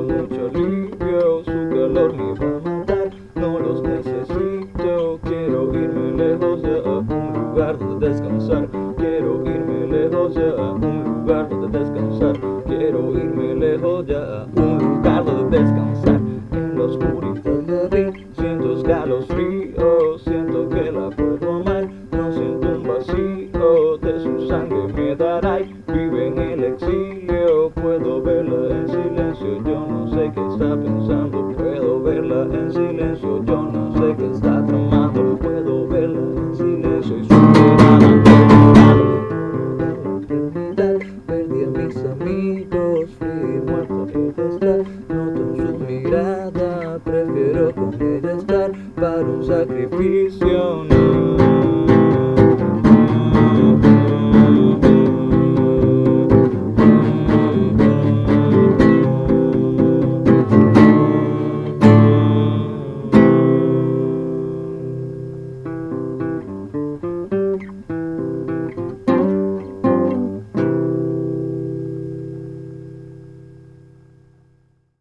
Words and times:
mucho 0.00 0.46
alivio, 0.46 1.44
su 1.44 1.68
calor 1.68 2.14
me 2.14 2.32
va 2.32 2.56
a 2.56 2.60
matar, 2.60 3.10
no 3.34 3.58
los 3.58 3.82
necesito, 3.82 5.18
quiero 5.22 5.74
irme 5.74 6.12
lejos 6.12 6.62
ya 6.62 6.76
a 6.78 6.98
un 6.98 7.32
lugar 7.34 7.78
donde 7.78 8.08
descansar, 8.08 8.68
quiero 8.96 9.42
irme 9.44 9.86
lejos 9.86 10.34
ya 10.34 10.50
a 10.50 10.72
un 10.72 11.04
lugar 11.04 11.48
donde 11.48 11.78
descansar, 11.78 12.40
quiero 12.66 13.18
irme 13.18 13.54
lejos 13.54 14.06
ya 14.06 14.42
a 14.42 14.46
un 14.56 14.78
lugar 14.78 15.24
donde 15.24 15.58
descansar, 15.58 16.20
en 16.52 16.78
la 16.78 16.84
oscuridad 16.84 17.90
de 17.90 18.12
ti, 18.12 18.26
siento 18.32 18.72
escalofríos, 18.78 20.22
siento 20.22 20.68
que 20.70 20.90
la 20.90 21.10
puedo 21.10 21.54
amar, 21.56 21.88
no 22.12 22.32
siento 22.32 22.68
un 22.68 22.82
vacío, 22.82 23.98
de 23.98 24.20
su 24.20 24.48
sangre 24.48 24.92
me 24.94 25.16
dará, 25.16 25.58
vive 25.86 26.28
en 26.28 26.64
exilio, 26.64 27.70
puedo 27.74 28.22
verla 28.22 28.81
silencio, 29.34 29.62
yo 29.64 29.86
no 29.86 30.08
sé 30.08 30.32
qué 30.34 30.46
está 30.46 30.76
pensando. 30.76 31.52
Puedo 31.56 32.02
verla 32.02 32.42
en 32.42 32.72
silencio, 32.72 33.44
yo 33.44 33.62
no 33.62 33.92
sé 33.94 34.16
qué 34.16 34.30
está 34.30 34.64
tramando. 34.66 35.36
Puedo 35.38 35.88
verla 35.88 36.20
en 36.20 36.54
silencio 36.54 37.18
y 37.18 37.24
su 37.24 37.34
mirada. 37.34 38.22
Perdí 41.26 41.64
a 41.64 41.66
mis 41.68 41.96
amigos, 42.04 43.10
fui 43.18 43.62
muerto 43.66 44.06
ella 44.14 44.48
está. 44.48 44.76
Noto 45.08 45.56
su 45.56 45.78
mirada, 45.84 46.98
prefiero 47.04 47.74
con 47.74 47.94
ella 48.00 48.32
estar 48.32 48.72
para 48.96 49.20
un 49.20 49.44
sacrificio. 49.44 50.91